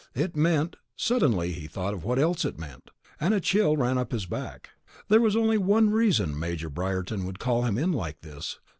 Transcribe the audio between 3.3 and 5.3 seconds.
a chill ran up his back. There